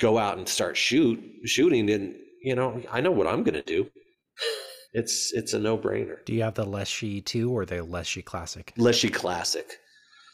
[0.00, 3.62] go out and start shoot shooting and you know i know what i'm going to
[3.62, 3.88] do
[4.92, 9.08] it's it's a no-brainer do you have the leshy 2 or the leshy classic leshy
[9.08, 9.78] classic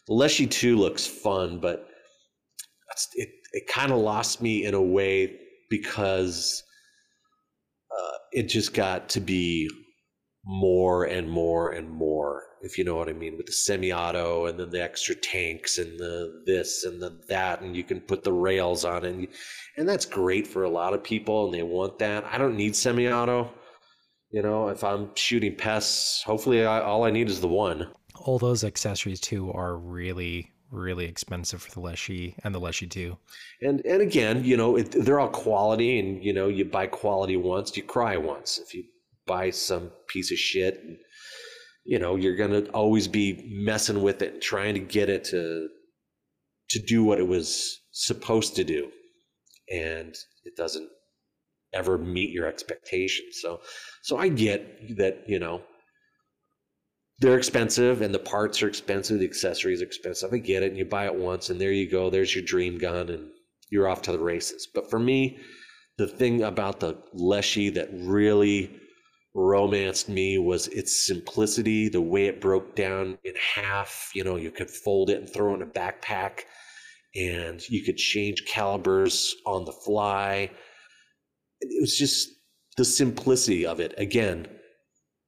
[0.07, 1.89] the leshy 2 looks fun but
[3.15, 5.39] it it kind of lost me in a way
[5.71, 6.63] because
[7.91, 9.69] uh, it just got to be
[10.45, 14.59] more and more and more, if you know what I mean, with the semi-auto and
[14.59, 18.33] then the extra tanks and the this and the that, and you can put the
[18.33, 19.29] rails on it, and,
[19.77, 22.25] and that's great for a lot of people, and they want that.
[22.25, 23.51] I don't need semi-auto.
[24.31, 27.89] You know, if I'm shooting pests, hopefully I, all I need is the one.
[28.17, 33.17] All those accessories too are really really expensive for the Leshy and the Leshy 2.
[33.63, 37.39] And and again, you know, it, they're all quality, and you know, you buy quality
[37.39, 38.59] once, you cry once.
[38.59, 38.85] If you
[39.29, 40.83] buy some piece of shit.
[40.83, 40.97] And,
[41.85, 45.25] you know, you're going to always be messing with it and trying to get it
[45.25, 45.69] to
[46.71, 48.91] to do what it was supposed to do.
[49.73, 50.15] And
[50.45, 50.89] it doesn't
[51.73, 53.39] ever meet your expectations.
[53.41, 53.61] So
[54.03, 55.63] so I get that, you know,
[57.21, 60.33] they're expensive and the parts are expensive, the accessories are expensive.
[60.33, 60.71] I get it.
[60.71, 62.11] And you buy it once and there you go.
[62.11, 63.29] There's your dream gun and
[63.71, 64.69] you're off to the races.
[64.73, 65.39] But for me,
[65.99, 68.79] the thing about the Leshy that really
[69.35, 74.11] romanced me was its simplicity, the way it broke down in half.
[74.15, 76.41] You know, you could fold it and throw it in a backpack,
[77.15, 80.51] and you could change calibers on the fly.
[81.61, 82.31] It was just
[82.77, 83.95] the simplicity of it.
[83.99, 84.47] Again,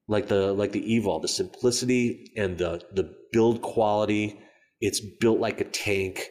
[0.08, 4.38] like the like the Evol, the simplicity and the the build quality.
[4.80, 6.30] It's built like a tank.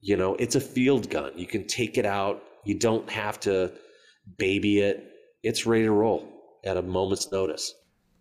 [0.00, 1.32] You know, it's a field gun.
[1.36, 2.42] You can take it out.
[2.64, 3.72] You don't have to
[4.38, 5.12] baby it.
[5.42, 6.28] It's ready to roll
[6.64, 7.74] at a moment's notice.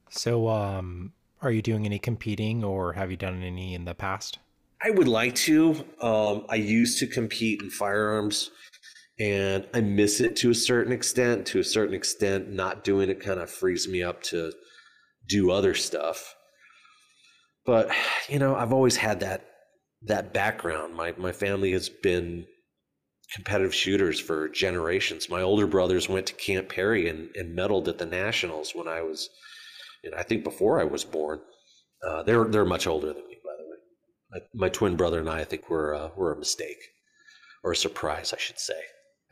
[0.10, 4.40] So, um, are you doing any competing or have you done any in the past?
[4.82, 5.86] I would like to.
[6.02, 8.52] Um, I used to compete in firearms
[9.20, 11.46] and I miss it to a certain extent.
[11.48, 14.54] To a certain extent, not doing it kind of frees me up to
[15.28, 16.36] do other stuff.
[17.66, 17.92] But,
[18.28, 19.46] you know, I've always had that
[20.04, 20.96] that background.
[20.96, 22.46] My my family has been
[23.36, 25.30] competitive shooters for generations.
[25.30, 29.02] My older brothers went to Camp Perry and, and medaled at the nationals when I
[29.02, 29.30] was,
[30.04, 31.42] you know, I think before I was born.
[32.08, 33.78] Uh, they're they're much older than me, by the way.
[34.54, 36.80] My, my twin brother and I, I think, were uh, were a mistake
[37.62, 38.82] or a surprise, I should say.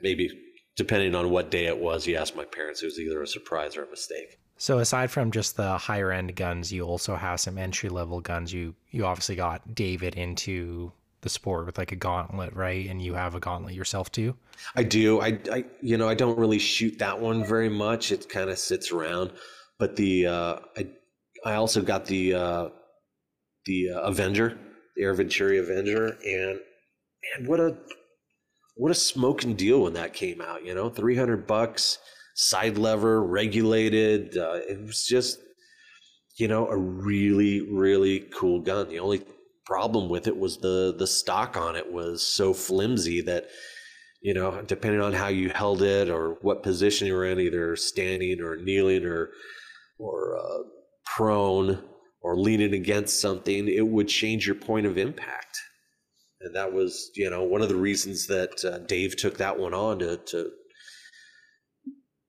[0.02, 0.30] Maybe
[0.76, 3.76] depending on what day it was, you asked my parents, it was either a surprise
[3.76, 4.40] or a mistake.
[4.58, 8.52] So aside from just the higher end guns, you also have some entry level guns.
[8.52, 10.92] You you obviously got David into
[11.22, 12.90] the sport with like a gauntlet, right?
[12.90, 14.36] And you have a gauntlet yourself too.
[14.76, 15.22] I do.
[15.22, 18.12] I, I you know, I don't really shoot that one very much.
[18.12, 19.34] It kind of sits around.
[19.78, 20.88] But the uh, I
[21.46, 22.70] I also got the uh,
[23.66, 24.58] the uh, Avenger,
[24.96, 26.60] the Air Venturi Avenger, and
[27.36, 27.78] and what a
[28.78, 30.66] what a smoking deal when that came out.
[30.66, 31.98] You know, three hundred bucks,
[32.36, 34.38] side lever, regulated.
[34.38, 35.40] Uh, it was just
[36.38, 38.88] you know, a really, really cool gun.
[38.88, 39.24] The only
[39.66, 43.48] problem with it was the the stock on it was so flimsy that
[44.22, 47.76] you know, depending on how you held it or what position you were in, either
[47.76, 49.32] standing or kneeling or
[50.00, 50.64] or uh,
[51.06, 51.84] prone
[52.22, 55.60] or leaning against something, it would change your point of impact.
[56.42, 59.74] And that was, you know, one of the reasons that uh, Dave took that one
[59.74, 60.52] on to to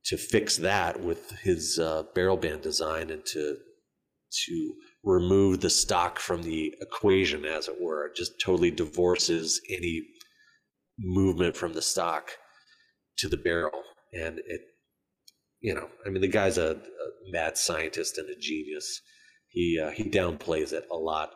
[0.07, 3.57] to fix that with his uh, barrel band design and to
[4.47, 8.07] to remove the stock from the equation, as it were.
[8.07, 10.03] It just totally divorces any
[10.99, 12.31] movement from the stock
[13.19, 13.83] to the barrel,
[14.13, 14.61] and it,
[15.61, 19.01] you know, I mean, the guy's a, a mad scientist and a genius.
[19.49, 21.31] He uh, he downplays it a lot.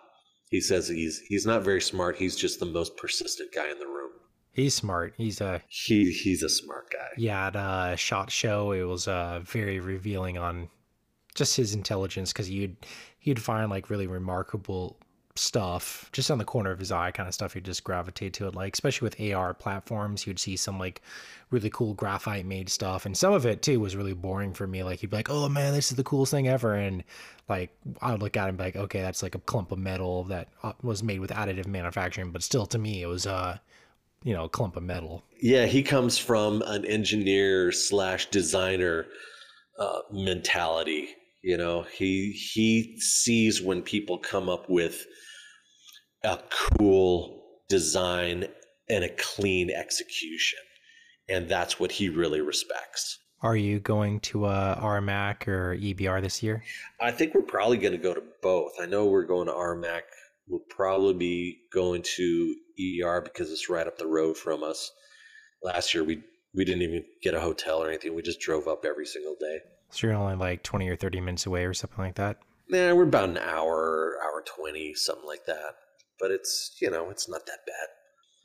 [0.53, 2.16] He says he's he's not very smart.
[2.16, 4.11] He's just the most persistent guy in the room.
[4.53, 5.14] He's smart.
[5.16, 7.09] He's a he he's a smart guy.
[7.16, 10.68] Yeah, at a shot show, it was uh, very revealing on
[11.34, 12.76] just his intelligence because you'd
[13.18, 14.98] he'd find like really remarkable
[15.35, 18.47] stuff just on the corner of his eye kind of stuff he'd just gravitate to
[18.47, 21.01] it like especially with ar platforms you'd see some like
[21.51, 24.83] really cool graphite made stuff and some of it too was really boring for me
[24.83, 27.03] like he'd be like oh man this is the coolest thing ever and
[27.49, 27.70] like
[28.03, 30.72] i would look at him like okay that's like a clump of metal that uh,
[30.83, 33.57] was made with additive manufacturing but still to me it was uh
[34.24, 35.24] you know a clump of metal.
[35.41, 39.07] Yeah he comes from an engineer slash designer
[39.78, 41.09] uh, mentality
[41.43, 45.05] you know, he he sees when people come up with
[46.25, 48.47] a cool design
[48.89, 50.59] and a clean execution,
[51.29, 53.18] and that's what he really respects.
[53.41, 56.62] Are you going to uh, RMAC or EBR this year?
[57.01, 58.73] I think we're probably going to go to both.
[58.81, 60.03] I know we're going to RMAC.
[60.47, 62.55] We'll probably be going to
[63.03, 64.93] ER because it's right up the road from us.
[65.62, 66.23] Last year we
[66.55, 68.14] we didn't even get a hotel or anything.
[68.14, 69.61] We just drove up every single day.
[69.91, 72.39] So you're only like 20 or 30 minutes away or something like that?
[72.68, 75.75] Yeah, we're about an hour, hour 20, something like that.
[76.20, 77.88] But it's, you know, it's not that bad.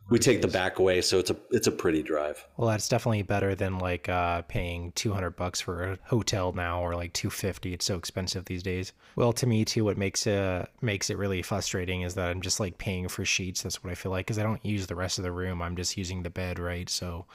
[0.10, 2.48] We take the back way, so it's a it's a pretty drive.
[2.56, 6.82] Well, that's definitely better than like uh, paying two hundred bucks for a hotel now,
[6.82, 7.74] or like two fifty.
[7.74, 8.94] It's so expensive these days.
[9.18, 12.62] Well, to me too, what makes it makes it really frustrating is that I'm just
[12.62, 13.64] like paying for sheets.
[13.64, 15.62] That's what I feel like because I don't use the rest of the room.
[15.62, 16.88] I'm just using the bed, right?
[16.88, 17.26] So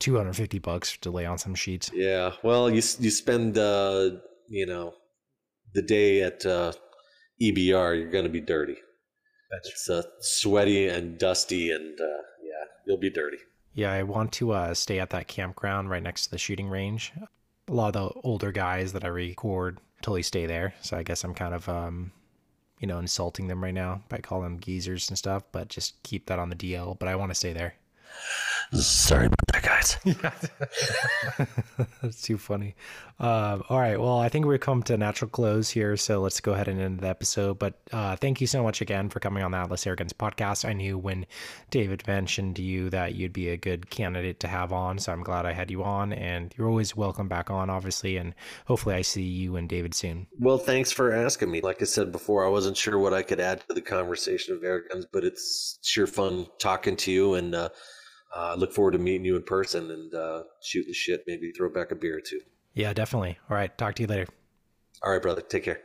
[0.00, 1.90] 250 bucks to lay on some sheets.
[1.94, 2.32] Yeah.
[2.42, 4.10] Well, you you spend uh,
[4.48, 4.94] you know,
[5.74, 6.72] the day at uh,
[7.40, 8.76] EBR, you're going to be dirty.
[9.50, 13.38] That's it's uh, sweaty and dusty and uh, yeah, you'll be dirty.
[13.74, 17.12] Yeah, I want to uh, stay at that campground right next to the shooting range.
[17.68, 21.22] A lot of the older guys that I record totally stay there, so I guess
[21.22, 22.12] I'm kind of um,
[22.80, 26.26] you know, insulting them right now by calling them geezers and stuff, but just keep
[26.26, 26.98] that on the DL.
[26.98, 27.74] But I want to stay there.
[28.72, 29.28] Sorry
[29.78, 30.50] about that,
[31.36, 31.46] guys.
[32.02, 32.74] That's too funny.
[33.20, 33.98] Um, all right.
[33.98, 35.96] Well, I think we've come to natural close here.
[35.96, 37.58] So let's go ahead and end the episode.
[37.58, 40.68] But uh, thank you so much again for coming on the Atlas Airguns podcast.
[40.68, 41.26] I knew when
[41.70, 44.98] David mentioned to you that you'd be a good candidate to have on.
[44.98, 46.12] So I'm glad I had you on.
[46.12, 48.16] And you're always welcome back on, obviously.
[48.16, 48.34] And
[48.66, 50.26] hopefully I see you and David soon.
[50.38, 51.60] Well, thanks for asking me.
[51.60, 54.62] Like I said before, I wasn't sure what I could add to the conversation of
[54.62, 57.34] airguns, but it's sure fun talking to you.
[57.34, 57.70] And, uh,
[58.34, 61.24] I uh, look forward to meeting you in person and uh, shoot the shit.
[61.26, 62.40] Maybe throw back a beer or two.
[62.74, 63.38] Yeah, definitely.
[63.48, 63.76] All right.
[63.78, 64.26] Talk to you later.
[65.02, 65.40] All right, brother.
[65.40, 65.80] Take care.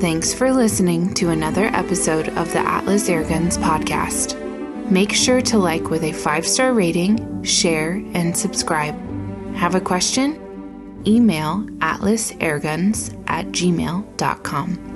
[0.00, 4.36] Thanks for listening to another episode of the Atlas Airguns podcast.
[4.90, 8.96] Make sure to like with a five star rating, share, and subscribe.
[9.54, 10.51] Have a question?
[11.06, 14.91] Email atlasairguns at gmail.com.